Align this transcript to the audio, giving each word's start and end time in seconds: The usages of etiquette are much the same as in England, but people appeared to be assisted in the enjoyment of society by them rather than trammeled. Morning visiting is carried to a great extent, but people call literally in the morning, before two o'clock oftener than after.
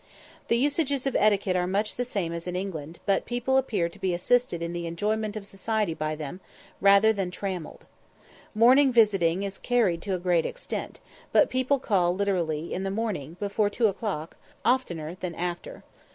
The 0.47 0.57
usages 0.57 1.05
of 1.05 1.15
etiquette 1.15 1.55
are 1.55 1.67
much 1.67 1.95
the 1.95 2.05
same 2.05 2.33
as 2.33 2.47
in 2.47 2.55
England, 2.55 2.97
but 3.05 3.23
people 3.23 3.55
appeared 3.55 3.93
to 3.93 3.99
be 3.99 4.15
assisted 4.15 4.63
in 4.63 4.73
the 4.73 4.87
enjoyment 4.87 5.35
of 5.35 5.45
society 5.45 5.93
by 5.93 6.15
them 6.15 6.41
rather 6.79 7.13
than 7.13 7.29
trammeled. 7.29 7.85
Morning 8.55 8.91
visiting 8.91 9.43
is 9.43 9.59
carried 9.59 10.01
to 10.01 10.15
a 10.15 10.17
great 10.17 10.43
extent, 10.43 10.99
but 11.31 11.51
people 11.51 11.77
call 11.77 12.15
literally 12.15 12.73
in 12.73 12.81
the 12.81 12.89
morning, 12.89 13.37
before 13.39 13.69
two 13.69 13.85
o'clock 13.85 14.37
oftener 14.65 15.13
than 15.19 15.35
after. 15.35 15.83